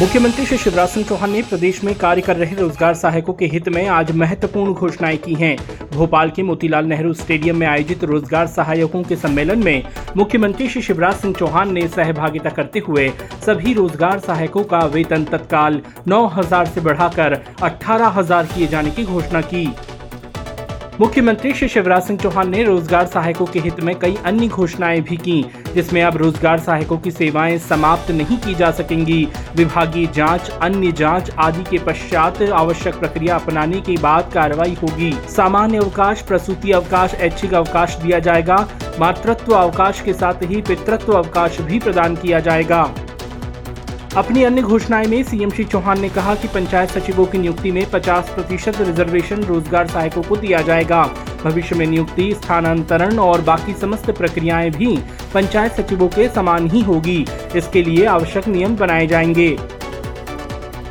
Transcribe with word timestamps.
मुख्यमंत्री 0.00 0.44
श्री 0.46 0.56
शिवराज 0.58 0.88
सिंह 0.88 1.04
चौहान 1.06 1.30
ने 1.30 1.40
प्रदेश 1.42 1.82
में 1.84 1.94
कार्य 1.98 2.22
कर 2.22 2.36
रहे 2.36 2.54
रोज़गार 2.54 2.94
सहायकों 2.94 3.32
के 3.32 3.46
हित 3.46 3.68
में 3.68 3.86
आज 3.88 4.10
महत्वपूर्ण 4.12 4.74
घोषणाएँ 4.74 5.16
की 5.16 5.34
हैं। 5.34 5.56
भोपाल 5.92 6.30
के 6.30 6.42
मोतीलाल 6.42 6.84
नेहरू 6.86 7.12
स्टेडियम 7.14 7.56
में 7.56 7.66
आयोजित 7.66 8.04
रोज़गार 8.04 8.46
सहायकों 8.46 9.02
के 9.02 9.16
सम्मेलन 9.16 9.64
में 9.64 9.82
मुख्यमंत्री 10.16 10.68
श्री 10.68 10.82
शिवराज 10.82 11.14
सिंह 11.14 11.34
चौहान 11.34 11.72
ने 11.72 11.86
सहभागिता 11.88 12.50
करते 12.50 12.78
हुए 12.78 13.08
सभी 13.46 13.72
रोज़गार 13.74 14.18
सहायकों 14.20 14.64
का 14.64 14.84
वेतन 14.86 15.24
तत्काल 15.24 15.80
9000 16.08 16.68
से 16.68 16.80
बढ़ाकर 16.80 17.38
18000 17.62 18.54
किए 18.54 18.66
जाने 18.66 18.90
की 18.90 19.04
घोषणा 19.04 19.40
की। 19.42 19.68
मुख्यमंत्री 21.00 21.52
श्री 21.54 21.66
शिवराज 21.68 22.02
सिंह 22.02 22.18
चौहान 22.18 22.48
ने 22.50 22.62
रोज़गार 22.64 23.06
सहायकों 23.06 23.44
के 23.46 23.58
हित 23.58 23.80
में 23.80 23.94
कई 23.98 24.16
अन्य 24.26 24.46
घोषणाएँ 24.48 25.00
भी 25.00 25.16
की, 25.16 25.44
जिसमें 25.74 26.02
अब 26.02 26.16
रोज़गार 26.16 26.58
सहायकों 26.58 26.98
की 26.98 27.10
सेवाएँ 27.10 27.58
समाप्त 27.58 28.10
नहीं 28.10 28.38
की 28.38 28.54
जा 28.54 28.70
सकेंगी। 28.70 29.28
विभागीय 29.56 30.06
जाँच, 30.06 30.50
अन्य 30.62 30.92
जाँच 30.92 31.30
आदि 31.38 31.62
के 31.70 31.78
पश्चात 31.84 32.42
आवश्यक 32.42 32.94
प्रक्रिया 32.94 33.36
अपनाने 33.36 33.80
के 33.80 33.96
बाद 33.96 34.30
कार्रवाई 34.34 34.76
होगी। 34.82 35.12
सामान्य 35.28 35.78
अवकाश, 35.78 36.22
प्रसूति 36.22 36.72
अवकाश, 36.72 37.14
ऐच्छिक 37.14 37.54
अवकाश 37.54 37.96
दिया 37.96 38.18
जाएगा। 38.18 38.56
मातृत्व 39.00 39.54
अवकाश 39.54 40.00
के 40.00 40.12
साथ 40.12 40.42
ही 40.42 40.62
पितृत्व 40.62 41.12
अवकाश 41.12 41.60
भी 41.60 41.78
प्रदान 41.78 42.16
किया 42.16 42.40
जाएगा। 42.40 42.82
अपनी 44.16 44.42
अन्य 44.44 44.62
घोषणाएँ 44.62 45.06
में 45.06 45.22
सीएम 45.22 45.50
श्री 45.50 45.64
चौहान 45.64 46.00
ने 46.00 46.08
कहा 46.08 46.34
कि 46.34 46.48
पंचायत 46.48 46.90
सचिवों 46.90 47.24
की 47.26 47.38
नियुक्ति 47.38 47.70
में 47.70 47.84
50 47.90 48.30
प्रतिशत 48.34 48.80
रिजर्वेशन 48.80 49.42
रोज़गार 49.44 49.86
सहायकों 49.86 50.22
को 50.22 50.36
दिया 50.36 50.60
जाएगा। 50.62 51.02
भविष्य 51.44 51.76
में 51.76 51.86
नियुक्ति, 51.86 52.32
स्थानांतरण 52.34 53.18
और 53.18 53.40
बाकी 53.40 53.72
समस्त 53.72 54.10
प्रक्रियाएँ 54.10 54.70
भी 54.70 54.96
पंचायत 55.34 55.72
सचिवों 55.72 56.08
के 56.08 56.28
समान 56.28 56.70
ही 56.70 56.80
होगी। 56.80 57.24
इसके 57.56 57.82
लिए 57.82 58.06
आवश्यक 58.06 58.48
नियम 58.48 58.76
बनाए 58.76 59.06
जाएँगे। 59.06 59.56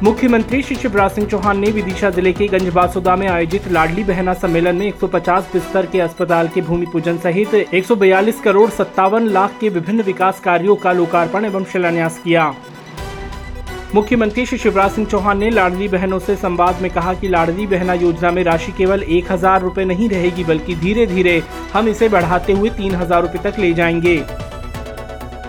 मुख्यमंत्री 0.03 0.61
श्री 0.61 0.75
शिवराज 0.75 1.11
सिंह 1.11 1.27
चौहान 1.27 1.59
ने 1.59 1.71
विदिशा 1.71 2.09
ज़िले 2.09 2.33
के 2.33 2.47
गंजबासोदा 2.47 3.15
में 3.15 3.27
आयोजित 3.27 3.67
लाडली 3.67 4.03
बहना 4.03 4.33
सम्मेलन 4.35 4.75
में 4.75 4.91
150 4.91 5.53
बिस्तर 5.53 5.85
के 5.85 5.99
अस्पताल 5.99 6.47
के 6.47 6.61
भूमि 6.61 6.85
पूजन 6.93 7.17
सहित 7.17 7.55
142 7.73 8.41
करोड़ 8.43 8.69
सत्तावन 8.69 9.27
लाख 9.29 9.57
के 9.61 9.69
विभिन्न 9.69 10.01
विकास 10.03 10.39
कार्यों 10.39 10.75
का 10.75 10.91
लोकार्पण 10.93 11.45
एवं 11.45 11.63
शिलान्यास 11.63 12.21
किया। 12.23 12.53
मुख्यमंत्री 13.97 14.45
श्री 14.45 14.57
शिवराज 14.57 14.91
सिंह 14.91 15.05
चौहान 15.07 15.37
ने 15.39 15.49
लाडली 15.49 15.87
बहनों 15.87 16.17
से 16.19 16.35
संवाद 16.35 16.81
में 16.81 16.89
कहा 16.91 17.13
कि 17.13 17.27
लाडली 17.27 17.65
बहना 17.67 17.93
योजना 17.93 18.31
में 18.31 18.43
राशि 18.43 18.71
केवल 18.71 19.03
एक 19.03 19.31
हज़ार 19.31 19.61
रूपए 19.61 19.85
नहीं 19.85 20.09
रहेगी, 20.09 20.43
बल्कि 20.43 20.75
धीरे 20.75 21.05
धीरे 21.07 21.41
हम 21.73 21.87
इसे 21.89 22.09
बढ़ाते 22.09 22.53
हुए 22.53 22.69
तीन 22.69 22.95
हज़ार 22.95 23.21
रूपए 23.21 23.39
तक 23.43 23.59
ले 23.59 23.71
जाएँगे। 23.73 24.15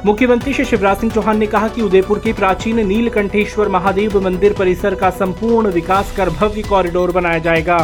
मुख्यमंत्री 0.06 0.52
श्री 0.52 0.64
शिवराज 0.64 0.96
सिंह 0.96 1.12
चौहान 1.12 1.38
ने 1.38 1.46
कहा 1.46 1.68
कि 1.68 1.82
उदयपुर 1.82 2.18
के 2.18 2.32
प्राचीन 2.32 2.86
नीलकंठेश्वर 2.86 3.68
महादेव 3.68 4.20
मंदिर 4.24 4.52
परिसर 4.58 4.94
का 4.94 5.10
संपूर्ण 5.12 5.70
विकास 5.72 6.14
कर 6.16 6.30
भव्य 6.30 6.62
कॉरिडोर 6.62 7.12
बनाया 7.12 7.38
जाएगा। 7.40 7.78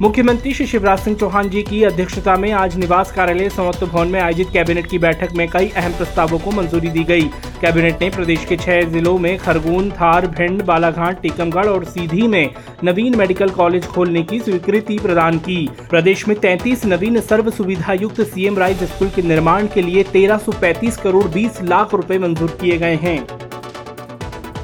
मुख्यमंत्री 0.00 0.52
श्री 0.54 0.66
शिवराज 0.66 0.98
सिंह 0.98 1.16
चौहान 1.16 1.48
जी 1.48 1.62
की 1.62 1.82
अध्यक्षता 1.84 2.36
में 2.36 2.50
आज 2.52 2.76
निवास 2.76 3.10
कार्यालय 3.12 3.48
समत्व 3.48 3.86
भवन 3.86 4.08
में 4.08 4.20
आयोजित 4.20 4.48
कैबिनेट 4.52 4.86
की 4.86 4.98
बैठक 4.98 5.32
में 5.32 5.46
कई 5.48 5.68
अहम 5.68 5.92
प्रस्तावों 5.92 6.38
को 6.38 6.50
मंजूरी 6.50 6.88
दी 6.88 7.02
गई। 7.04 7.28
कैबिनेट 7.60 8.00
ने 8.02 8.08
प्रदेश 8.10 8.44
के 8.44 8.56
छह 8.56 8.80
जिलों 8.82 9.16
में 9.18 9.36
खरगोन, 9.38 9.90
थार, 9.90 10.26
भिंड, 10.28 10.62
बालाघाट, 10.62 11.20
टीकमगढ़ 11.22 11.66
और 11.66 11.84
सीधी 11.84 12.26
में 12.26 12.50
नवीन 12.84 13.16
मेडिकल 13.16 13.50
कॉलेज 13.50 13.86
खोलने 13.86 14.22
की 14.22 14.40
स्वीकृति 14.40 14.98
प्रदान 14.98 15.38
की। 15.38 15.68
प्रदेश 15.90 16.26
में 16.28 16.36
33 16.36 16.84
नवीन 16.86 17.20
सर्व 17.20 17.50
सुविधा 17.50 17.92
युक्त 17.92 18.20
सीएम 18.22 18.58
राइज 18.58 18.82
स्कूल 18.84 19.10
के 19.10 19.22
निर्माण 19.22 19.66
के 19.66 19.82
लिए 19.82 20.02
1335 20.04 20.96
करोड़ 20.96 21.24
20 21.28 21.62
लाख 21.62 21.94
रुपए 21.94 22.18
मंजूर 22.18 22.58
किए 22.60 22.78
गए 22.78 22.96
हैं। 22.96 23.41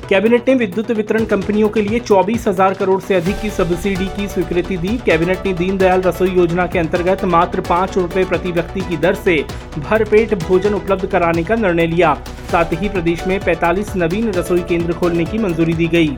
कैबिनेट 0.08 0.48
ने 0.48 0.54
विद्युत 0.54 0.90
वितरण 0.90 1.24
कंपनियों 1.24 1.68
के 1.68 1.80
लिए 1.82 1.98
चौबीस 2.00 2.46
हज़ार 2.48 2.74
करोड़ 2.74 3.00
से 3.00 3.14
अधिक 3.14 3.40
की 3.40 3.48
सब्सिडी 3.50 4.06
की 4.08 4.28
स्वीकृति 4.28 4.76
दी। 4.76 4.96
कैबिनेट 5.06 5.46
ने 5.46 5.52
दीनदयाल 5.52 6.02
रसोई 6.02 6.30
योजना 6.30 6.66
के 6.66 6.78
अंतर्गत 6.78 7.24
मात्र 7.26 7.60
पाँच 7.60 7.96
रुपए 7.96 8.24
प्रति 8.24 8.52
व्यक्ति 8.52 8.80
की 8.80 8.96
दर 8.96 9.14
से 9.16 9.36
भरपेट 9.78 10.32
भोजन 10.44 10.74
उपलब्ध 10.74 11.06
कराने 11.06 11.44
का 11.44 11.54
निर्णय 11.56 11.86
लिया। 11.86 12.14
साथ 12.52 12.72
ही 12.72 12.88
प्रदेश 12.88 13.26
में 13.26 13.38
45 13.40 13.94
नवीन 13.96 14.30
रसोई 14.32 14.62
केंद्र 14.62 14.92
खोलने 14.92 15.24
की 15.24 15.38
मंजूरी 15.38 15.72
दी 15.72 15.88
गई। 15.88 16.16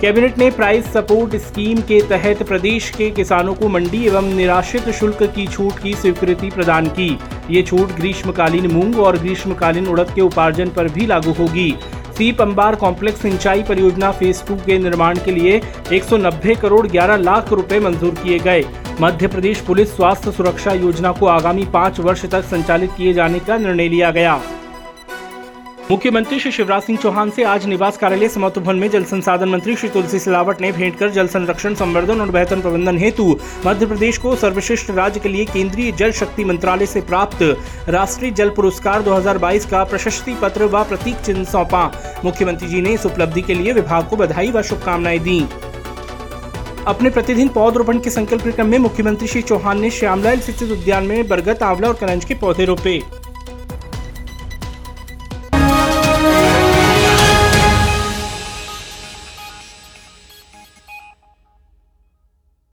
कैबिनेट 0.00 0.38
ने 0.38 0.50
प्राइस 0.50 0.92
सपोर्ट 0.92 1.36
स्कीम 1.38 1.80
के 1.82 2.00
तहत 2.08 2.42
प्रदेश 2.42 2.90
के 2.90 3.10
किसानों 3.12 3.54
को 3.54 3.68
मंडी 3.68 4.04
एवं 4.06 4.32
निराश्रित 4.34 4.90
शुल्क 4.90 5.22
की 5.34 5.46
छूट 5.46 5.78
की 5.78 5.94
स्वीकृति 5.94 6.50
प्रदान 6.50 6.88
की। 6.90 7.10
ये 7.50 7.62
छूट 7.62 7.96
ग्रीष्मकालीन 7.96 8.70
मूंग 8.72 9.00
और 9.00 9.18
ग्रीष्मकालीन 9.18 9.86
उड़द 9.86 10.14
के 10.14 10.20
उपार्जन 10.20 10.68
पर 10.68 10.88
भी 10.88 11.06
लागू 11.06 11.32
होगी। 11.32 11.74
सीप 12.18 12.40
अंबार 12.42 12.74
कॉम्प्लेक्स 12.74 13.20
सिंचाई 13.22 13.62
परियोजना 13.62 14.10
फ़ेज़ 14.12 14.42
टू 14.46 14.56
के 14.56 14.78
निर्माण 14.78 15.18
के 15.24 15.30
लिए 15.30 15.60
190 15.92 16.56
करोड़ 16.56 16.86
11 16.86 17.16
लाख 17.18 17.52
रूपए 17.52 17.78
मंजूर 17.80 18.14
किए 18.14 18.38
गए। 18.38 18.64
मध्य 19.00 19.26
प्रदेश 19.26 19.60
पुलिस 19.60 19.96
स्वास्थ्य 19.96 20.32
सुरक्षा 20.32 20.72
योजना 20.72 21.12
को 21.12 21.26
आगामी 21.26 21.64
पाँच 21.72 22.00
वर्ष 22.00 22.24
तक 22.26 22.44
संचालित 22.44 22.90
किए 22.96 23.12
जाने 23.12 23.38
का 23.38 23.56
निर्णय 23.58 23.88
लिया 23.88 24.10
गया। 24.10 24.40
मुख्यमंत्री 25.90 26.38
श्री 26.40 26.50
शिवराज 26.52 26.82
सिंह 26.82 26.98
चौहान 26.98 27.30
से 27.30 27.42
आज 27.44 27.64
निवास 27.66 27.96
कार्यालय 27.96 28.28
समत्व 28.28 28.60
भवन 28.60 28.76
में 28.76 28.88
जल 28.90 29.04
संसाधन 29.04 29.48
मंत्री 29.48 29.74
श्री 29.76 29.88
तुलसी 29.88 30.18
सिलावट 30.18 30.60
ने 30.60 30.70
भेंट 30.72 30.96
कर 30.98 31.10
जल 31.10 31.26
संरक्षण, 31.26 31.74
संवर्धन 31.74 32.20
और 32.20 32.30
बेहतर 32.30 32.60
प्रबंधन 32.60 32.98
हेतु 32.98 33.38
मध्य 33.66 33.86
प्रदेश 33.86 34.18
को 34.18 34.36
सर्वश्रेष्ठ 34.36 34.90
राज्य 34.90 35.20
के 35.20 35.28
लिए 35.28 35.44
केंद्रीय 35.44 35.92
जल 35.92 36.12
शक्ति 36.12 36.44
मंत्रालय 36.44 36.86
से 36.86 37.00
प्राप्त 37.00 37.42
राष्ट्रीय 37.88 38.30
जल 38.30 38.50
पुरस्कार 38.50 39.02
2022 39.02 39.66
का 39.66 39.82
प्रशस्ति 39.84 40.34
पत्र 40.42 40.64
व 40.64 40.84
प्रतीक 40.84 41.16
चिन्ह 41.16 41.44
सौंपा। 41.44 41.84
मुख्यमंत्री 42.24 42.68
जी 42.68 42.80
ने 42.80 42.90
इस 42.90 43.06
उपलब्धि 43.06 43.42
के 43.42 43.54
लिए 43.54 43.72
विभाग 43.72 44.08
को 44.08 44.16
बधाई 44.16 44.50
व 44.50 44.62
शुभकामनाएँ 44.62 45.18
दी। 45.18 45.40
अपने 46.86 47.10
प्रतिदिन 47.10 47.48
पौधरोपण 47.48 47.98
के 47.98 48.10
संकल्प 48.10 48.48
क्रम 48.48 48.68
में 48.68 48.78
मुख्यमंत्री 48.78 49.28
श्री 49.28 49.42
चौहान 49.42 49.80
ने 49.80 49.90
श्यामलाल 49.90 50.40
सिंचित 50.40 50.70
उद्यान 50.70 51.06
में 51.06 51.28
बरगद, 51.28 51.62
आंवला 51.62 51.88
और 51.88 51.94
करंज 51.94 52.24
के 52.24 52.34
पौधे 52.34 52.64
रोपे। 52.64 53.23